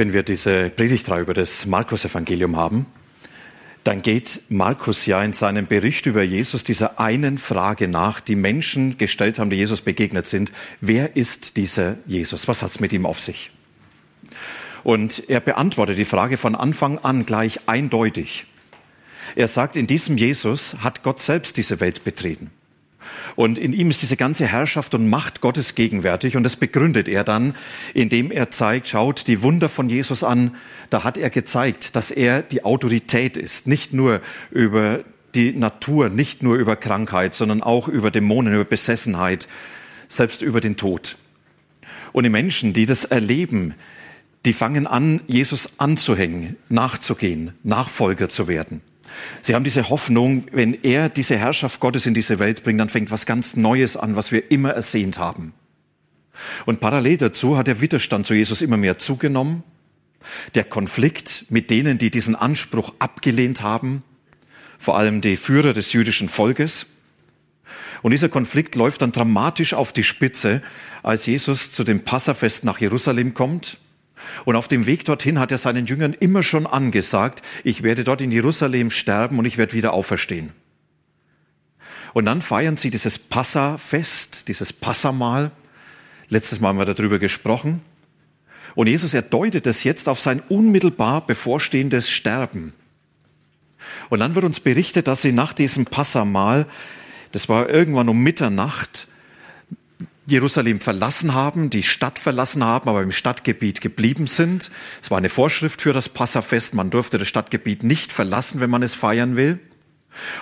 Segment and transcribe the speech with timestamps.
[0.00, 2.86] Wenn wir diese Predigtreihe über das Markus-Evangelium haben,
[3.84, 8.96] dann geht Markus ja in seinem Bericht über Jesus dieser einen Frage nach, die Menschen
[8.96, 10.52] gestellt haben, die Jesus begegnet sind.
[10.80, 12.48] Wer ist dieser Jesus?
[12.48, 13.50] Was hat es mit ihm auf sich?
[14.84, 18.46] Und er beantwortet die Frage von Anfang an gleich eindeutig.
[19.36, 22.50] Er sagt, in diesem Jesus hat Gott selbst diese Welt betreten.
[23.36, 26.36] Und in ihm ist diese ganze Herrschaft und Macht Gottes gegenwärtig.
[26.36, 27.54] Und das begründet er dann,
[27.94, 30.56] indem er zeigt, schaut die Wunder von Jesus an.
[30.90, 33.66] Da hat er gezeigt, dass er die Autorität ist.
[33.66, 34.20] Nicht nur
[34.50, 35.04] über
[35.34, 39.48] die Natur, nicht nur über Krankheit, sondern auch über Dämonen, über Besessenheit,
[40.08, 41.16] selbst über den Tod.
[42.12, 43.74] Und die Menschen, die das erleben,
[44.44, 48.80] die fangen an, Jesus anzuhängen, nachzugehen, Nachfolger zu werden.
[49.42, 53.10] Sie haben diese Hoffnung, wenn er diese Herrschaft Gottes in diese Welt bringt, dann fängt
[53.10, 55.54] was ganz Neues an, was wir immer ersehnt haben.
[56.66, 59.62] Und parallel dazu hat der Widerstand zu Jesus immer mehr zugenommen.
[60.54, 64.02] Der Konflikt mit denen, die diesen Anspruch abgelehnt haben,
[64.78, 66.86] vor allem die Führer des jüdischen Volkes.
[68.02, 70.62] Und dieser Konflikt läuft dann dramatisch auf die Spitze,
[71.02, 73.78] als Jesus zu dem Passafest nach Jerusalem kommt
[74.44, 78.20] und auf dem Weg dorthin hat er seinen Jüngern immer schon angesagt, ich werde dort
[78.20, 80.52] in Jerusalem sterben und ich werde wieder auferstehen.
[82.12, 85.52] Und dann feiern sie dieses Passafest, dieses Passamahl.
[86.28, 87.82] Letztes Mal haben wir darüber gesprochen.
[88.74, 92.72] Und Jesus erdeutet es jetzt auf sein unmittelbar bevorstehendes Sterben.
[94.08, 96.66] Und dann wird uns berichtet, dass sie nach diesem Passamahl,
[97.32, 99.08] das war irgendwann um Mitternacht,
[100.30, 104.70] Jerusalem verlassen haben, die Stadt verlassen haben, aber im Stadtgebiet geblieben sind.
[105.02, 108.82] Es war eine Vorschrift für das Passafest, man durfte das Stadtgebiet nicht verlassen, wenn man
[108.82, 109.58] es feiern will.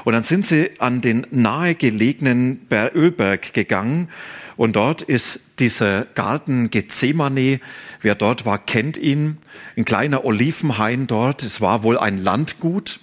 [0.05, 4.09] Und dann sind sie an den nahegelegenen Ölberg gegangen
[4.57, 7.61] und dort ist dieser Garten Gethsemane.
[8.01, 9.39] Wer dort war, kennt ihn.
[9.77, 11.43] Ein kleiner Olivenhain dort.
[11.43, 13.01] Es war wohl ein Landgut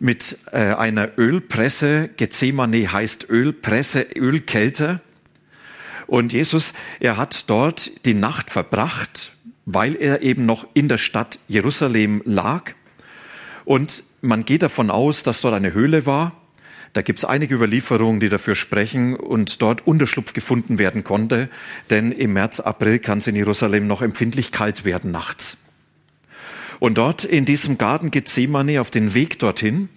[0.00, 2.10] mit äh, einer Ölpresse.
[2.16, 5.00] Gethsemane heißt Ölpresse, Ölkälte.
[6.06, 9.32] Und Jesus, er hat dort die Nacht verbracht,
[9.66, 12.72] weil er eben noch in der Stadt Jerusalem lag.
[13.64, 16.32] Und man geht davon aus, dass dort eine Höhle war.
[16.92, 21.48] Da gibt es einige Überlieferungen, die dafür sprechen und dort Unterschlupf gefunden werden konnte,
[21.90, 25.56] denn im März, April kann es in Jerusalem noch empfindlich kalt werden nachts.
[26.78, 29.88] Und dort in diesem Garten Gethsemane auf den Weg dorthin,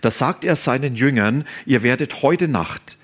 [0.00, 2.98] da sagt er seinen Jüngern, ihr werdet heute Nacht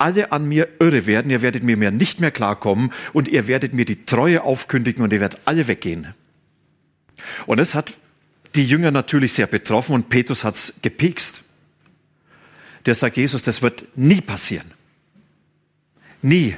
[0.00, 3.74] alle an mir irre werden, ihr werdet mir mehr nicht mehr klarkommen und ihr werdet
[3.74, 6.14] mir die Treue aufkündigen und ihr werdet alle weggehen.
[7.46, 7.92] Und es hat
[8.54, 11.42] die Jünger natürlich sehr betroffen und Petrus hat's gepikst.
[12.86, 14.70] Der sagt Jesus, das wird nie passieren.
[16.22, 16.56] Nie.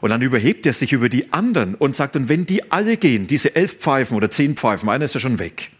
[0.00, 3.26] Und dann überhebt er sich über die anderen und sagt, und wenn die alle gehen,
[3.26, 5.70] diese elf Pfeifen oder zehn Pfeifen, einer ist ja schon weg.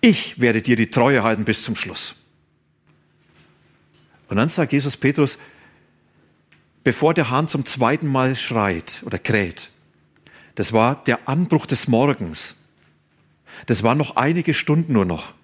[0.00, 2.16] Ich werde dir die Treue halten bis zum Schluss.
[4.32, 5.36] Und dann sagt Jesus Petrus,
[6.84, 9.68] bevor der Hahn zum zweiten Mal schreit oder kräht,
[10.54, 12.56] das war der Anbruch des Morgens.
[13.66, 15.34] Das waren noch einige Stunden nur noch.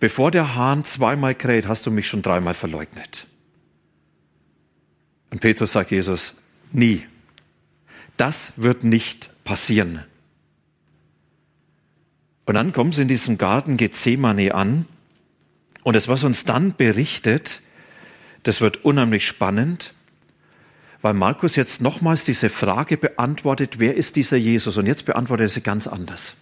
[0.00, 3.28] Bevor der Hahn zweimal kräht, hast du mich schon dreimal verleugnet.
[5.30, 6.34] Und Petrus sagt Jesus,
[6.72, 7.06] nie.
[8.16, 10.02] Das wird nicht passieren.
[12.44, 14.86] Und dann kommen sie in diesem Garten Gethsemane an.
[15.84, 17.60] Und das, was uns dann berichtet,
[18.44, 19.94] das wird unheimlich spannend,
[21.02, 24.78] weil Markus jetzt nochmals diese Frage beantwortet, wer ist dieser Jesus?
[24.78, 26.36] Und jetzt beantwortet er sie ganz anders.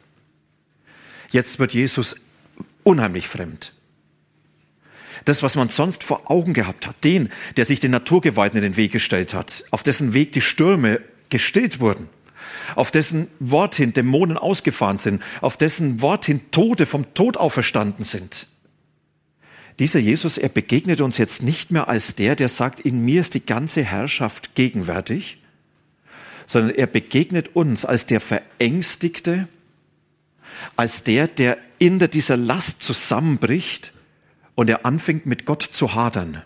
[1.31, 2.15] Jetzt wird Jesus
[2.85, 3.73] unheimlich fremd.
[5.25, 8.77] Das, was man sonst vor Augen gehabt hat, den, der sich den Naturgewalten in den
[8.77, 12.09] Weg gestellt hat, auf dessen Weg die Stürme gestillt wurden,
[12.75, 18.05] auf dessen Wort hin Dämonen ausgefahren sind, auf dessen Wort hin Tode vom Tod auferstanden
[18.05, 18.49] sind.
[19.79, 23.35] Dieser Jesus, er begegnet uns jetzt nicht mehr als der, der sagt, in mir ist
[23.35, 25.39] die ganze Herrschaft gegenwärtig,
[26.47, 29.49] sondern er begegnet uns als der Verängstigte,
[30.77, 33.93] als der, der in dieser Last zusammenbricht
[34.55, 36.43] und er anfängt mit Gott zu hadern.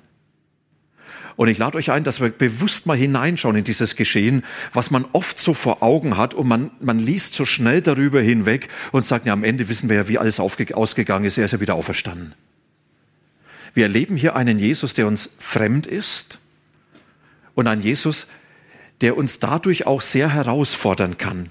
[1.37, 4.43] Und ich lade euch ein, dass wir bewusst mal hineinschauen in dieses Geschehen,
[4.73, 8.69] was man oft so vor Augen hat und man, man liest so schnell darüber hinweg
[8.93, 11.61] und sagt, ja, am Ende wissen wir ja, wie alles ausgegangen ist, er ist ja
[11.61, 12.34] wieder auferstanden.
[13.76, 16.38] Wir erleben hier einen Jesus, der uns fremd ist
[17.55, 18.26] und einen Jesus,
[19.02, 21.50] der uns dadurch auch sehr herausfordern kann.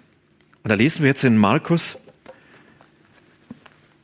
[0.63, 1.99] Und da lesen wir jetzt in Markus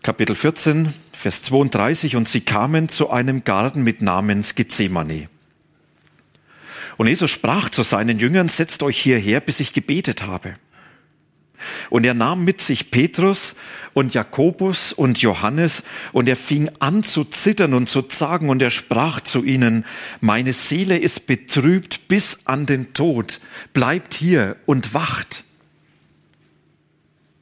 [0.04, 5.28] Kapitel 14, Vers 32, und sie kamen zu einem Garten mit Namens Gethsemane.
[6.98, 10.54] Und Jesus sprach zu seinen Jüngern, setzt euch hierher, bis ich gebetet habe.
[11.90, 13.56] Und er nahm mit sich Petrus
[13.94, 18.72] und Jakobus und Johannes und er fing an zu zittern und zu zagen und er
[18.72, 19.86] sprach zu ihnen,
[20.20, 23.40] meine Seele ist betrübt bis an den Tod,
[23.74, 25.44] bleibt hier und wacht.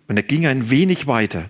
[0.08, 1.50] Und er ging ein wenig weiter.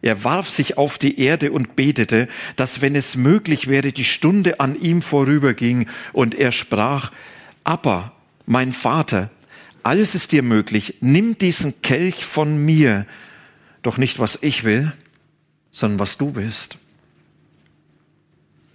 [0.00, 4.60] Er warf sich auf die Erde und betete, dass wenn es möglich wäre, die Stunde
[4.60, 7.10] an ihm vorüberging und er sprach,
[7.64, 8.12] aber,
[8.46, 9.30] mein Vater,
[9.88, 13.06] alles ist dir möglich, nimm diesen Kelch von mir,
[13.80, 14.92] doch nicht was ich will,
[15.70, 16.76] sondern was du bist.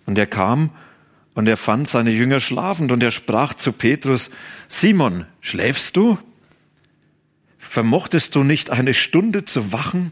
[0.08, 0.72] Und er kam
[1.36, 4.32] und er fand seine Jünger schlafend und er sprach zu Petrus,
[4.68, 6.18] Simon, schläfst du?
[7.60, 10.12] Vermochtest du nicht eine Stunde zu wachen?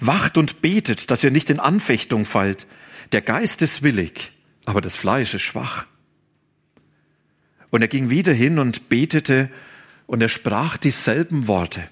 [0.00, 2.66] Wacht und betet, dass ihr nicht in Anfechtung fallt.
[3.12, 4.32] Der Geist ist willig,
[4.64, 5.86] aber das Fleisch ist schwach.
[7.70, 9.50] Und er ging wieder hin und betete
[10.08, 11.86] und er sprach dieselben Worte.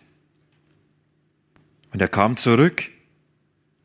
[1.92, 2.88] Und er kam zurück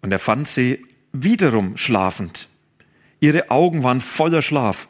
[0.01, 2.47] und er fand sie wiederum schlafend.
[3.19, 4.87] Ihre Augen waren voller Schlaf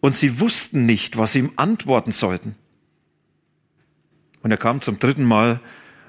[0.00, 2.54] und sie wussten nicht, was sie ihm antworten sollten.
[4.42, 5.60] Und er kam zum dritten Mal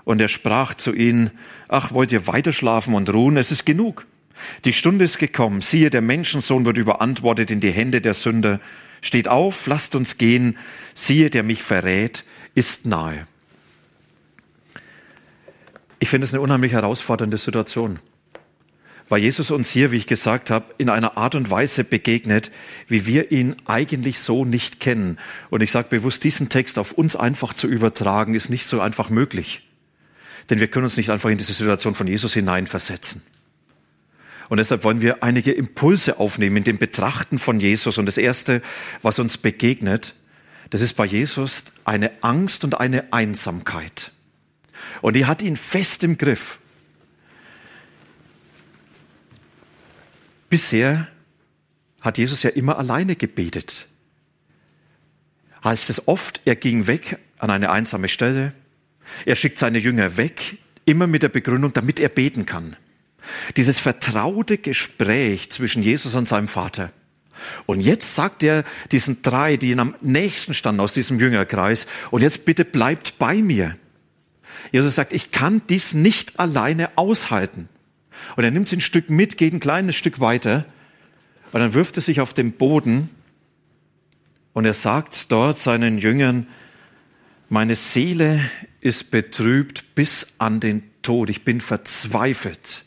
[0.04, 1.32] und er sprach zu ihnen,
[1.70, 3.38] ach, wollt ihr weiter schlafen und ruhen?
[3.38, 4.06] Es ist genug.
[4.66, 5.62] Die Stunde ist gekommen.
[5.62, 8.60] Siehe, der Menschensohn wird überantwortet in die Hände der Sünder.
[9.02, 10.58] Steht auf, lasst uns gehen,
[10.96, 12.24] siehe, der mich verrät,
[12.56, 13.28] ist nahe.
[16.00, 18.00] Ich finde es eine unheimlich herausfordernde Situation,
[19.10, 22.52] weil Jesus uns hier, wie ich gesagt habe, in einer Art und Weise begegnet,
[22.88, 25.18] wie wir ihn eigentlich so nicht kennen.
[25.50, 29.10] Und ich sage bewusst, diesen Text auf uns einfach zu übertragen, ist nicht so einfach
[29.10, 29.64] möglich.
[30.50, 33.22] Denn wir können uns nicht einfach in diese Situation von Jesus hineinversetzen.
[34.50, 37.98] Und deshalb wollen wir einige Impulse aufnehmen in dem Betrachten von Jesus.
[37.98, 38.62] Und das Erste,
[39.02, 40.16] was uns begegnet,
[40.70, 44.12] das ist bei Jesus eine Angst und eine Einsamkeit.
[45.02, 46.60] Und die hat ihn fest im Griff.
[50.50, 51.08] Bisher
[52.02, 53.88] hat Jesus ja immer alleine gebetet.
[55.64, 58.54] Heißt es oft, er ging weg an eine einsame Stelle.
[59.26, 62.76] Er schickt seine Jünger weg, immer mit der Begründung, damit er beten kann.
[63.56, 66.92] Dieses vertraute Gespräch zwischen Jesus und seinem Vater.
[67.66, 72.22] Und jetzt sagt er diesen drei, die ihn am nächsten standen aus diesem Jüngerkreis, und
[72.22, 73.76] jetzt bitte bleibt bei mir.
[74.72, 77.70] Jesus sagt, ich kann dies nicht alleine aushalten.
[78.36, 80.66] Und er nimmt sie ein Stück mit, geht ein kleines Stück weiter,
[81.52, 83.10] und dann wirft er sich auf den Boden,
[84.54, 86.48] und er sagt dort seinen Jüngern,
[87.48, 88.42] meine Seele
[88.82, 92.84] ist betrübt bis an den Tod, ich bin verzweifelt.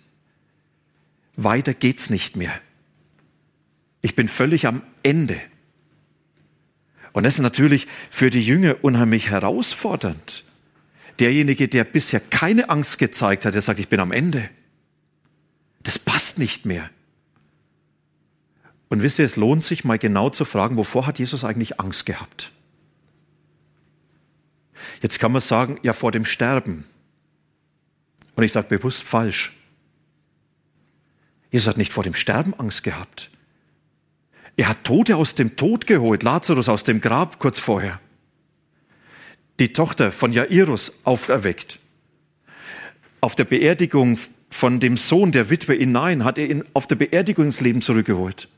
[1.36, 2.52] Weiter geht's nicht mehr.
[4.02, 5.40] Ich bin völlig am Ende.
[7.12, 10.44] Und das ist natürlich für die Jünger unheimlich herausfordernd.
[11.18, 14.48] Derjenige, der bisher keine Angst gezeigt hat, der sagt, ich bin am Ende.
[15.82, 16.88] Das passt nicht mehr.
[18.88, 22.06] Und wisst ihr, es lohnt sich mal genau zu fragen, wovor hat Jesus eigentlich Angst
[22.06, 22.52] gehabt?
[25.02, 26.84] Jetzt kann man sagen, ja, vor dem Sterben.
[28.34, 29.52] Und ich sage bewusst falsch.
[31.50, 33.30] Jesus hat nicht vor dem Sterben Angst gehabt.
[34.56, 38.00] Er hat Tote aus dem Tod geholt, Lazarus aus dem Grab kurz vorher.
[39.58, 41.78] Die Tochter von Jairus auferweckt.
[43.20, 44.18] Auf der Beerdigung
[44.50, 48.48] von dem Sohn der Witwe hinein hat er ihn auf der Beerdigung ins Leben zurückgeholt.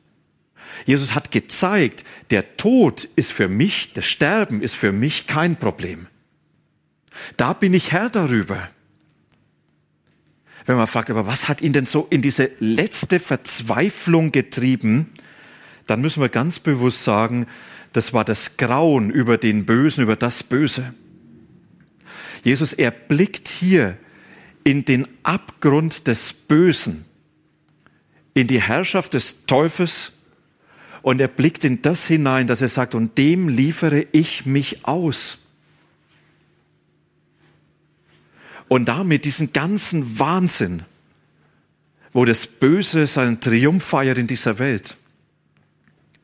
[0.87, 6.07] Jesus hat gezeigt, der Tod ist für mich, das Sterben ist für mich kein Problem.
[7.37, 8.71] Da bin ich Herr darüber.
[10.67, 15.11] Wenn man fragt, aber was hat ihn denn so in diese letzte Verzweiflung getrieben,
[15.87, 17.47] dann müssen wir ganz bewusst sagen,
[17.93, 20.95] das war das Grauen über den Bösen, über das Böse.
[22.45, 23.97] Jesus erblickt hier
[24.65, 27.05] in den Abgrund des Bösen,
[28.35, 30.13] in die Herrschaft des Teufels
[31.03, 35.39] und er blickt in das hinein, dass er sagt, und dem liefere ich mich aus.
[38.73, 40.85] Und damit diesen ganzen Wahnsinn,
[42.15, 44.97] wo das Böse seinen Triumph feiert in dieser Welt,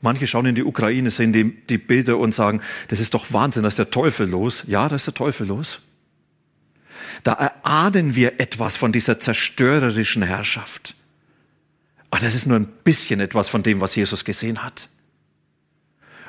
[0.00, 3.64] Manche schauen in die Ukraine, sehen die, die Bilder und sagen, das ist doch Wahnsinn,
[3.64, 4.64] da ist der Teufel los.
[4.66, 5.82] Ja, da ist der Teufel los.
[7.22, 10.94] Da erahnen wir etwas von dieser zerstörerischen Herrschaft.
[12.10, 14.88] Aber das ist nur ein bisschen etwas von dem, was Jesus gesehen hat.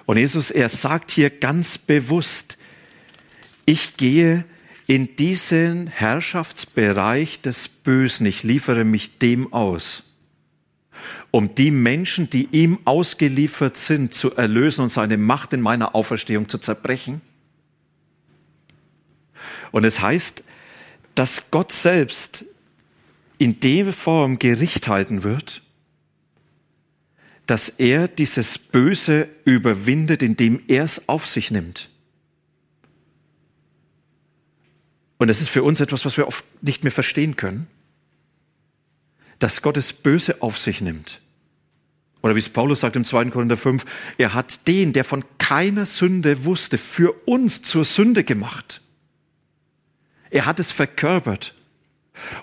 [0.05, 2.57] Und Jesus, er sagt hier ganz bewusst,
[3.65, 4.43] ich gehe
[4.89, 10.01] in diesen Herrschaftsbereich des Bösen, ich liefere mich dem aus,
[11.29, 16.49] um die Menschen, die ihm ausgeliefert sind, zu erlösen und seine Macht in meiner Auferstehung
[16.49, 17.21] zu zerbrechen.
[19.69, 20.43] Und es heißt,
[21.13, 22.45] dass Gott selbst
[23.37, 25.61] in der Form Gericht halten wird,
[27.45, 31.91] dass er dieses Böse überwindet, indem er es auf sich nimmt.
[35.19, 37.67] Und das ist für uns etwas, was wir oft nicht mehr verstehen können,
[39.37, 41.21] dass Gott das Böse auf sich nimmt.
[42.21, 43.25] Oder wie es Paulus sagt im 2.
[43.25, 43.85] Korinther 5,
[44.17, 48.81] er hat den, der von keiner Sünde wusste, für uns zur Sünde gemacht.
[50.29, 51.53] Er hat es verkörpert.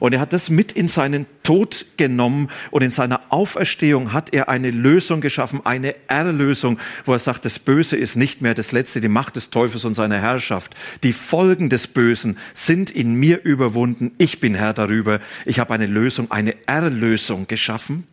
[0.00, 4.48] Und er hat das mit in seinen Tod genommen und in seiner Auferstehung hat er
[4.48, 9.00] eine Lösung geschaffen, eine Erlösung, wo er sagt, das Böse ist nicht mehr das Letzte,
[9.00, 10.74] die Macht des Teufels und seiner Herrschaft.
[11.02, 14.12] Die Folgen des Bösen sind in mir überwunden.
[14.18, 15.20] Ich bin Herr darüber.
[15.44, 18.06] Ich habe eine Lösung, eine Erlösung geschaffen.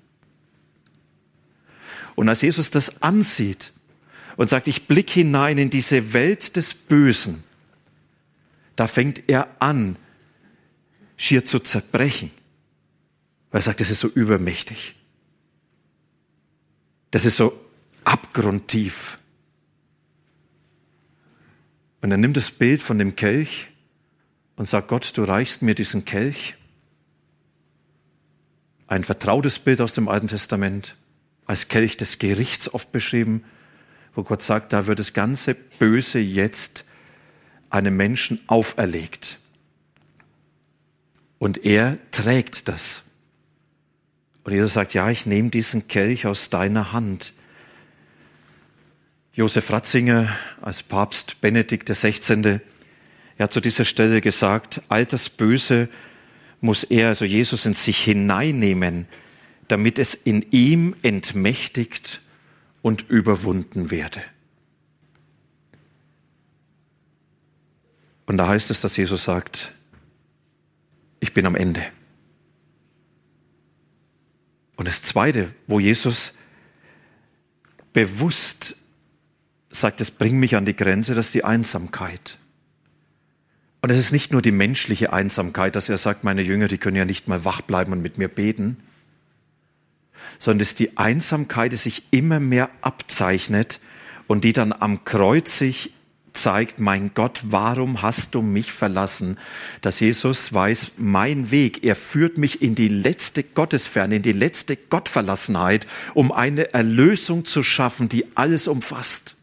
[2.16, 3.74] Und als Jesus das ansieht
[4.36, 7.44] und sagt, ich blick hinein in diese Welt des Bösen,
[8.76, 9.98] da fängt er an,
[11.18, 12.32] schier zu zerbrechen.
[13.52, 14.96] Weil er sagt, das ist so übermächtig.
[17.12, 17.60] Das ist so
[18.04, 19.20] abgrundtief.
[22.02, 23.70] Und er nimmt das Bild von dem Kelch
[24.56, 26.56] und sagt, Gott, du reichst mir diesen Kelch.
[28.88, 30.96] Ein vertrautes Bild aus dem Alten Testament,
[31.46, 33.44] als Kelch des Gerichts oft beschrieben,
[34.16, 36.86] wo Gott sagt, da wird das ganze Böse jetzt
[37.70, 39.40] einem Menschen auferlegt.
[41.44, 43.04] Und er trägt das.
[44.46, 47.34] Und Jesus sagt, ja, ich nehme diesen Kelch aus deiner Hand.
[49.34, 50.30] Josef Ratzinger
[50.62, 52.62] als Papst Benedikt XVI.
[53.38, 55.90] Er hat zu dieser Stelle gesagt, all das Böse
[56.62, 59.06] muss er, also Jesus, in sich hineinnehmen,
[59.68, 62.22] damit es in ihm entmächtigt
[62.82, 64.22] und überwunden werde.
[68.28, 69.74] Und da heißt es, dass Jesus sagt,
[71.24, 71.82] ich bin am Ende.
[74.76, 76.34] Und das Zweite, wo Jesus
[77.94, 78.76] bewusst
[79.70, 82.38] sagt, es bringt mich an die Grenze, das ist die Einsamkeit.
[83.82, 86.98] Und es ist nicht nur die menschliche Einsamkeit, dass er sagt, meine Jünger, die können
[86.98, 88.84] ja nicht mal wach bleiben und mit mir beten,
[90.40, 93.80] sondern es ist die Einsamkeit, die sich immer mehr abzeichnet
[94.28, 95.94] und die dann am Kreuz sich
[96.34, 99.38] zeigt, mein Gott, warum hast du mich verlassen?
[99.82, 104.76] Dass Jesus weiß, mein Weg, er führt mich in die letzte Gottesferne, in die letzte
[104.76, 109.36] Gottverlassenheit, um eine Erlösung zu schaffen, die alles umfasst.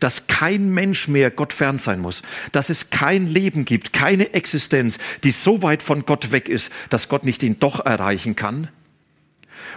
[0.00, 4.98] Dass kein Mensch mehr Gott fern sein muss, dass es kein Leben gibt, keine Existenz,
[5.24, 8.68] die so weit von Gott weg ist, dass Gott nicht ihn doch erreichen kann.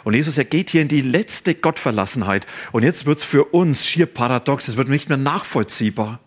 [0.04, 2.46] Und Jesus, er geht hier in die letzte Gottverlassenheit.
[2.74, 6.20] Und jetzt wird's für uns schier paradox, es wird nicht mehr nachvollziehbar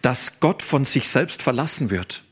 [0.00, 2.24] dass Gott von sich selbst verlassen wird.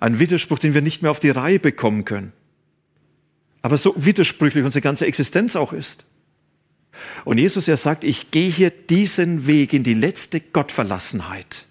[0.00, 2.32] Ein Widerspruch, den wir nicht mehr auf die Reihe bekommen können.
[3.62, 6.04] Aber so widersprüchlich unsere ganze Existenz auch ist.
[7.24, 11.66] Und Jesus, er sagt, ich gehe hier diesen Weg in die letzte Gottverlassenheit,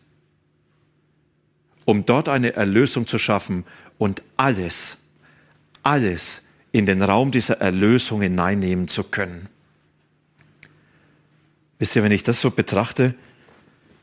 [1.86, 3.66] um dort eine Erlösung zu schaffen
[3.98, 4.98] und alles,
[5.84, 9.50] alles in den Raum dieser Erlösung hineinnehmen zu können.
[11.80, 13.16] Wisst ihr, wenn ich das so betrachte,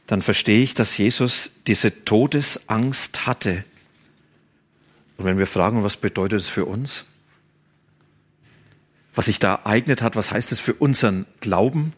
[0.06, 3.64] dann verstehe ich, dass Jesus diese Todesangst hatte.
[5.16, 7.04] Und wenn wir fragen, was bedeutet es für uns?
[9.14, 11.94] Was sich da ereignet hat, was heißt es für unseren Glauben?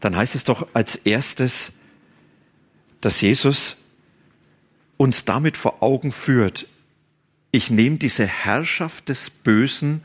[0.00, 1.72] Dann heißt es doch als erstes,
[3.00, 3.76] dass Jesus
[4.96, 6.66] uns damit vor Augen führt,
[7.50, 10.02] ich nehme diese Herrschaft des Bösen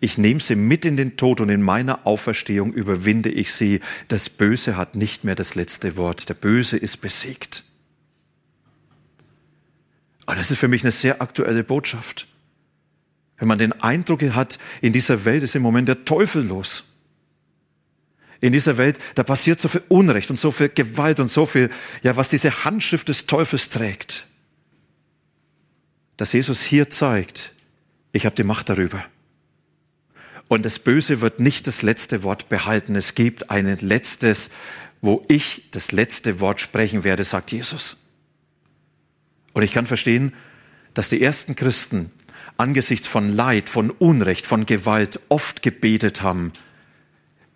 [0.00, 3.80] ich nehme sie mit in den Tod und in meiner Auferstehung überwinde ich sie.
[4.08, 6.28] Das Böse hat nicht mehr das letzte Wort.
[6.30, 7.64] Der Böse ist besiegt.
[10.24, 12.26] Und das ist für mich eine sehr aktuelle Botschaft.
[13.36, 16.84] Wenn man den Eindruck hat, in dieser Welt ist im Moment der Teufel los.
[18.40, 21.68] In dieser Welt, da passiert so viel Unrecht und so viel Gewalt und so viel,
[22.02, 24.26] ja, was diese Handschrift des Teufels trägt.
[26.16, 27.52] Dass Jesus hier zeigt,
[28.12, 29.04] ich habe die Macht darüber.
[30.50, 32.96] Und das Böse wird nicht das letzte Wort behalten.
[32.96, 34.50] Es gibt ein letztes,
[35.00, 37.96] wo ich das letzte Wort sprechen werde, sagt Jesus.
[39.52, 40.32] Und ich kann verstehen,
[40.92, 42.10] dass die ersten Christen
[42.56, 46.52] angesichts von Leid, von Unrecht, von Gewalt oft gebetet haben,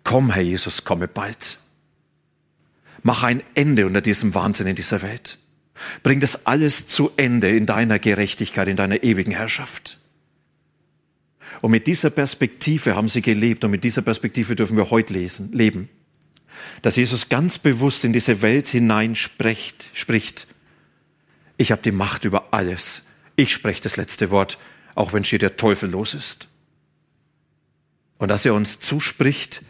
[0.05, 1.59] komm Herr Jesus, komme bald.
[3.03, 5.37] Mach ein Ende unter diesem Wahnsinn in dieser Welt.
[6.01, 9.99] Bring das alles zu Ende in deiner Gerechtigkeit, in deiner ewigen Herrschaft.
[11.61, 15.51] Und mit dieser Perspektive haben sie gelebt und mit dieser Perspektive dürfen wir heute lesen,
[15.51, 15.89] leben.
[16.81, 20.47] Dass Jesus ganz bewusst in diese Welt hinein spricht, spricht.
[21.57, 23.03] Ich habe die Macht über alles.
[23.35, 24.57] Ich spreche das letzte Wort,
[24.93, 26.47] auch wenn hier der Teufel los ist.
[28.17, 29.61] Und dass er uns zuspricht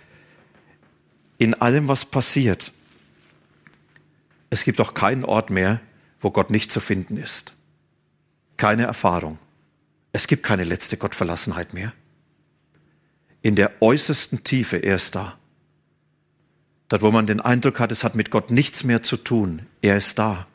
[1.38, 2.72] in allem, was passiert.
[4.50, 5.82] Es gibt auch keinen Ort mehr,
[6.22, 7.54] wo Gott nicht zu finden ist.
[8.58, 9.38] Keine Erfahrung.
[10.16, 11.92] Es gibt keine letzte Gottverlassenheit mehr.
[13.42, 15.38] In der äußersten Tiefe er ist da.
[16.88, 19.98] Dort, wo man den Eindruck hat, es hat mit Gott nichts mehr zu tun, er
[19.98, 20.48] ist da.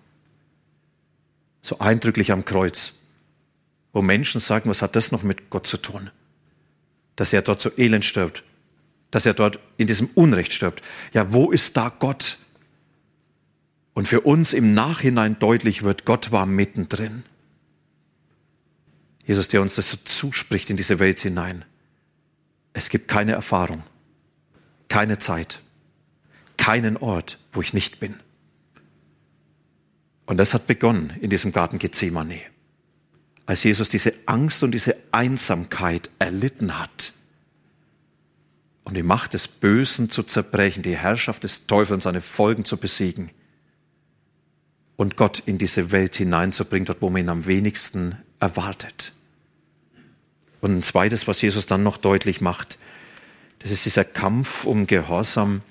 [1.60, 2.94] So eindrücklich am Kreuz,
[3.92, 6.08] wo Menschen sagen, was hat das noch mit Gott zu tun?
[7.16, 8.44] Dass er dort so elend stirbt,
[9.10, 10.82] dass er dort in diesem Unrecht stirbt.
[11.12, 12.38] Ja, wo ist da Gott?
[13.92, 17.24] Und für uns im Nachhinein deutlich wird, Gott war mittendrin.
[19.30, 21.64] Jesus, der uns das so zuspricht in diese Welt hinein.
[22.72, 23.84] Es gibt keine Erfahrung,
[24.88, 25.60] keine Zeit,
[26.56, 28.16] keinen Ort, wo ich nicht bin.
[30.26, 32.40] Und das hat begonnen in diesem Garten Gethsemane,
[33.46, 37.12] als Jesus diese Angst und diese Einsamkeit erlitten hat,
[38.82, 42.78] um die Macht des Bösen zu zerbrechen, die Herrschaft des Teufels und seine Folgen zu
[42.78, 43.30] besiegen
[44.96, 49.12] und Gott in diese Welt hineinzubringen, dort wo man ihn am wenigsten erwartet.
[50.60, 52.78] Und ein zweites, was Jesus dann noch deutlich macht,
[53.60, 55.62] das ist dieser Kampf um Gehorsam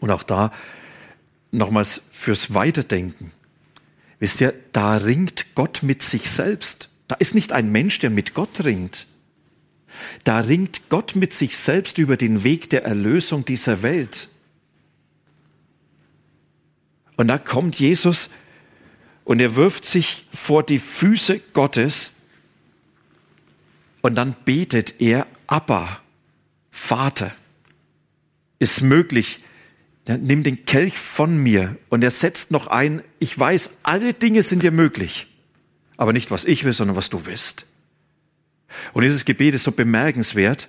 [0.00, 0.52] und auch da
[1.50, 3.32] nochmals fürs Weiterdenken.
[4.18, 6.88] Wisst ihr, da ringt Gott mit sich selbst.
[7.06, 9.06] Da ist nicht ein Mensch, der mit Gott ringt.
[10.24, 14.28] Da ringt Gott mit sich selbst über den Weg der Erlösung dieser Welt.
[17.16, 18.28] Und da kommt Jesus
[19.24, 22.12] und er wirft sich vor die Füße Gottes
[24.00, 26.00] und dann betet er, Abba,
[26.70, 27.34] Vater,
[28.58, 29.42] ist möglich,
[30.06, 31.76] nimm den Kelch von mir.
[31.88, 35.26] Und er setzt noch ein, ich weiß, alle Dinge sind dir möglich,
[35.96, 37.66] aber nicht was ich will, sondern was du willst.
[38.92, 40.68] Und dieses Gebet ist so bemerkenswert,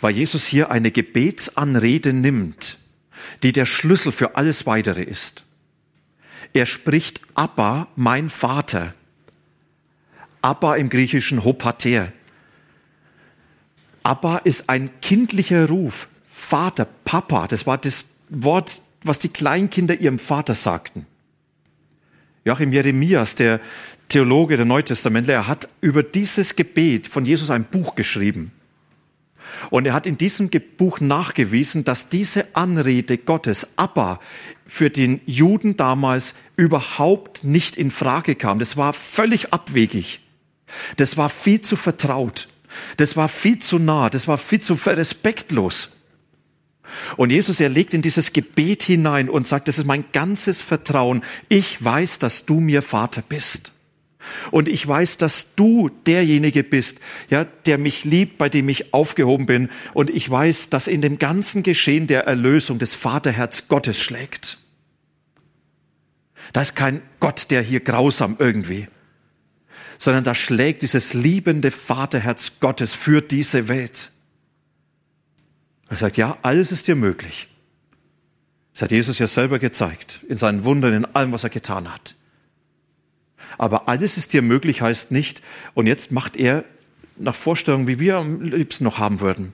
[0.00, 2.78] weil Jesus hier eine Gebetsanrede nimmt,
[3.42, 5.44] die der Schlüssel für alles weitere ist.
[6.52, 8.94] Er spricht Abba, mein Vater.
[10.42, 12.12] Abba im Griechischen Hopater.
[14.04, 16.08] Abba ist ein kindlicher Ruf.
[16.30, 21.06] Vater, Papa, das war das Wort, was die Kleinkinder ihrem Vater sagten.
[22.44, 23.60] Joachim Jeremias, der
[24.08, 28.52] Theologe der Neutestamentler, er hat über dieses Gebet von Jesus ein Buch geschrieben.
[29.70, 34.20] Und er hat in diesem Buch nachgewiesen, dass diese Anrede Gottes, Abba,
[34.66, 38.58] für den Juden damals überhaupt nicht in Frage kam.
[38.58, 40.20] Das war völlig abwegig.
[40.96, 42.48] Das war viel zu vertraut.
[42.96, 44.10] Das war viel zu nah.
[44.10, 45.90] Das war viel zu respektlos.
[47.16, 51.22] Und Jesus, er legt in dieses Gebet hinein und sagt, das ist mein ganzes Vertrauen.
[51.48, 53.72] Ich weiß, dass du mir Vater bist.
[54.50, 59.46] Und ich weiß, dass du derjenige bist, ja, der mich liebt, bei dem ich aufgehoben
[59.46, 59.68] bin.
[59.92, 64.58] Und ich weiß, dass in dem ganzen Geschehen der Erlösung des Vaterherz Gottes schlägt.
[66.52, 68.88] Da ist kein Gott, der hier grausam irgendwie,
[69.98, 74.10] sondern da schlägt dieses liebende Vaterherz Gottes für diese Welt.
[75.88, 77.48] Er sagt, ja, alles ist dir möglich.
[78.72, 82.16] Das hat Jesus ja selber gezeigt, in seinen Wundern, in allem, was er getan hat.
[83.56, 85.42] Aber alles ist dir möglich heißt nicht,
[85.74, 86.64] und jetzt macht er
[87.16, 89.52] nach Vorstellungen, wie wir am liebsten noch haben würden.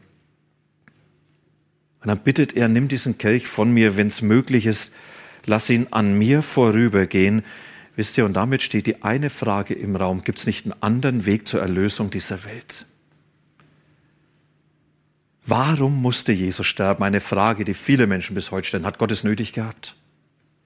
[2.01, 4.93] Und dann bittet er, nimm diesen Kelch von mir, wenn es möglich ist,
[5.45, 7.43] lass ihn an mir vorübergehen.
[8.01, 11.27] Wisst ihr, und damit steht die eine Frage im Raum, gibt es nicht einen anderen
[11.27, 12.87] Weg zur Erlösung dieser Welt?
[15.45, 17.05] Warum musste Jesus sterben?
[17.05, 18.87] Eine Frage, die viele Menschen bis heute stellen.
[18.87, 19.97] Hat Gott es nötig gehabt?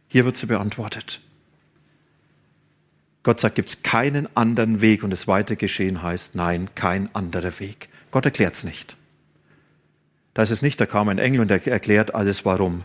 [0.07, 1.23] Hier wird sie beantwortet.
[3.25, 7.59] Gott sagt, gibt es keinen anderen Weg und das weite Geschehen heißt, nein, kein anderer
[7.59, 7.89] Weg.
[8.13, 8.97] Gott erklärt es nicht.
[10.35, 12.85] Da ist es nicht, da kam ein Engel und er erklärt alles warum.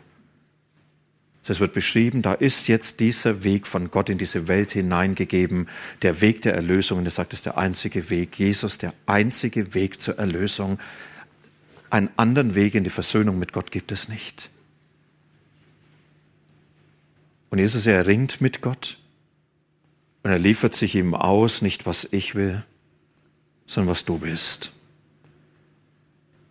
[1.50, 5.68] Es wird beschrieben, da ist jetzt dieser Weg von Gott in diese Welt hineingegeben,
[6.02, 7.00] der Weg der Erlösung.
[7.00, 8.38] Und er sagt, es ist der einzige Weg.
[8.38, 10.80] Jesus, der einzige Weg zur Erlösung.
[11.90, 14.50] Einen anderen Weg in die Versöhnung mit Gott gibt es nicht.
[17.50, 18.98] Und Jesus, er ringt mit Gott
[20.22, 22.64] und er liefert sich ihm aus, nicht was ich will,
[23.66, 24.72] sondern was du bist.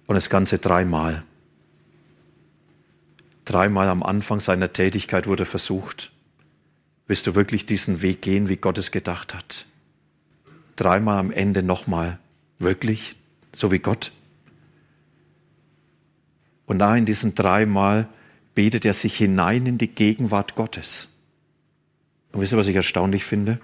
[0.06, 1.22] Und das Ganze dreimal.
[3.48, 6.12] Dreimal am Anfang seiner Tätigkeit wurde versucht,
[7.06, 9.64] willst du wirklich diesen Weg gehen, wie Gott es gedacht hat?
[10.76, 12.18] Dreimal am Ende nochmal,
[12.58, 13.16] wirklich,
[13.54, 14.12] so wie Gott?
[16.66, 18.06] Und da in diesen dreimal
[18.54, 21.08] betet er sich hinein in die Gegenwart Gottes.
[22.32, 23.60] Und wisst ihr, was ich erstaunlich finde?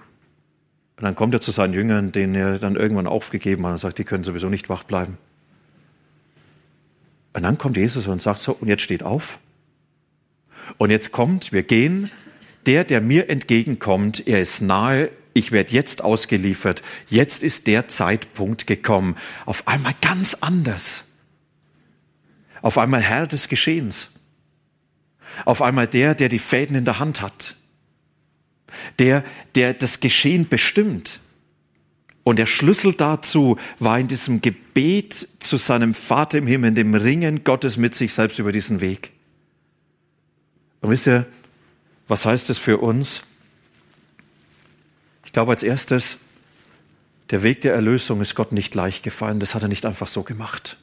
[0.97, 3.99] Und dann kommt er zu seinen Jüngern, denen er dann irgendwann aufgegeben hat und sagt,
[3.99, 5.19] die können sowieso nicht wach bleiben.
[7.33, 9.37] Und dann kommt Jesus und sagt so, und jetzt steht auf.
[10.77, 12.11] Und jetzt kommt, wir gehen.
[12.65, 16.81] Der, der mir entgegenkommt, er ist nahe, ich werde jetzt ausgeliefert.
[17.09, 19.15] Jetzt ist der Zeitpunkt gekommen.
[19.45, 21.03] Auf einmal ganz anders.
[22.61, 24.09] Auf einmal Herr des Geschehens.
[25.43, 27.55] Auf einmal der, der die Fäden in der Hand hat
[28.99, 29.23] der,
[29.55, 31.21] der das Geschehen bestimmt.
[32.23, 37.43] Und der Schlüssel dazu war in diesem Gebet zu seinem Vater im Himmel, dem Ringen
[37.43, 39.11] Gottes mit sich selbst über diesen Weg.
[40.85, 41.25] Und wisst ihr,
[42.07, 43.23] was heißt das für uns?
[45.25, 46.19] Ich glaube als erstes,
[47.31, 49.39] der Weg der Erlösung ist Gott nicht leicht gefallen.
[49.39, 50.77] Das hat er nicht einfach so gemacht.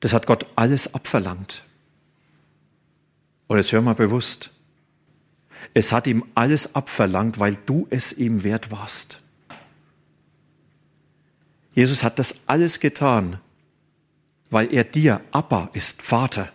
[0.00, 1.62] Das hat Gott alles abverlangt.
[3.46, 4.50] Und jetzt hör mal bewusst.
[5.72, 9.20] Es hat ihm alles abverlangt, weil du es ihm wert warst.
[11.74, 13.38] Jesus hat das alles getan,
[14.50, 16.50] weil er dir Abba ist, Vater,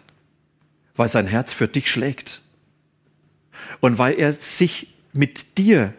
[1.02, 2.44] weil sein Herz für dich schlägt
[3.80, 5.96] und weil er sich mit dir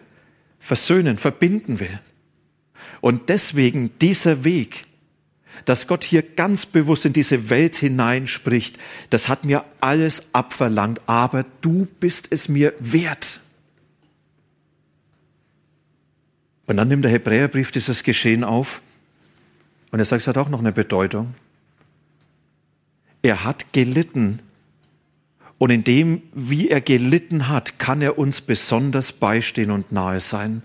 [0.61, 1.99] versöhnen, verbinden will.
[3.01, 4.85] Und deswegen dieser Weg,
[5.65, 8.79] dass Gott hier ganz bewusst in diese Welt hineinspricht,
[9.11, 13.41] das hat mir alles abverlangt, aber du bist es mir wert.
[16.67, 18.81] Und dann nimmt der Hebräerbrief dieses Geschehen auf
[19.91, 21.35] und er sagt, es hat auch noch eine Bedeutung.
[23.21, 24.39] Er hat gelitten
[25.63, 30.65] und in dem, wie er gelitten hat, kann er uns besonders beistehen und nahe sein.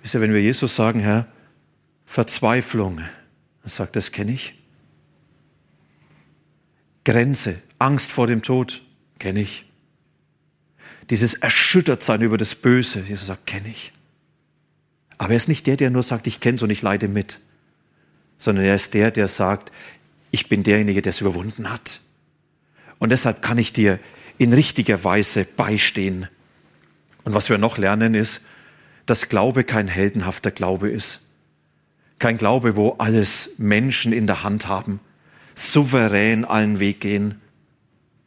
[0.00, 1.26] Wisst ihr, wenn wir Jesus sagen, Herr,
[2.06, 3.00] Verzweiflung.
[3.64, 4.54] Er sagt, das kenne ich.
[7.04, 8.82] Grenze, Angst vor dem Tod,
[9.18, 9.64] kenne ich.
[11.10, 13.92] Dieses Erschüttertsein über das Böse, Jesus sagt, kenne ich.
[15.16, 17.40] Aber er ist nicht der, der nur sagt, ich kenne es und ich leide mit,
[18.36, 19.72] sondern er ist der, der sagt,
[20.30, 22.00] ich bin derjenige, der es überwunden hat.
[22.98, 23.98] Und deshalb kann ich dir
[24.38, 26.28] in richtiger Weise beistehen.
[27.24, 28.40] Und was wir noch lernen ist,
[29.06, 31.22] dass Glaube kein heldenhafter Glaube ist,
[32.18, 35.00] kein Glaube, wo alles Menschen in der Hand haben,
[35.54, 37.40] souverän allen Weg gehen,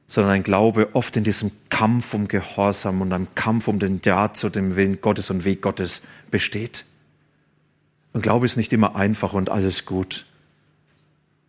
[0.07, 4.34] sondern ein Glaube oft in diesem Kampf um Gehorsam und einem Kampf um den Ja
[4.34, 6.86] zu dem Willen Gottes und Weg Gottes besteht.
[8.13, 10.25] Und Glaube ist nicht immer einfach und alles gut,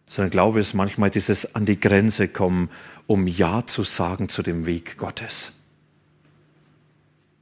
[0.07, 2.71] sondern Glaube ist manchmal dieses an die Grenze kommen,
[3.13, 5.53] um Ja zu sagen zu dem Weg Gottes.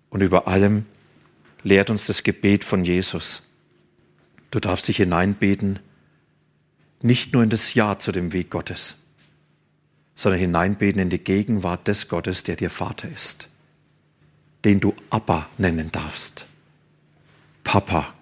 [0.09, 0.85] Und über allem
[1.63, 3.45] lehrt uns das Gebet von Jesus.
[4.51, 5.79] Du darfst dich hineinbeten,
[7.03, 8.97] nicht nur in das Ja zu dem Weg Gottes,
[10.17, 13.49] sondern hineinbeten in die Gegenwart des Gottes, der dir Vater ist,
[14.65, 16.47] den du Abba nennen darfst.
[17.63, 18.13] Papa,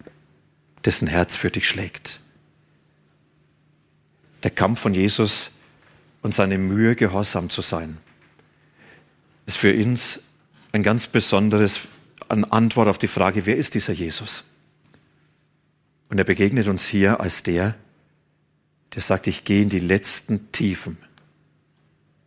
[0.85, 2.21] dessen Herz für dich schlägt.
[4.43, 5.51] Der Kampf von Jesus
[6.29, 7.97] und seine Mühe, gehorsam zu sein,
[9.47, 10.21] ist für uns
[10.73, 11.89] ein ganz besonderes
[12.29, 14.45] eine Antwort auf die Frage, wer ist dieser Jesus?
[16.11, 17.77] Und er begegnet uns hier als der,
[18.95, 20.99] der sagt, ich gehe in die letzten Tiefen,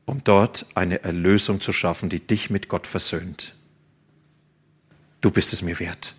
[0.06, 3.54] um dort eine Erlösung zu schaffen, die dich mit Gott versöhnt.
[5.22, 6.16] Du bist es mir wert.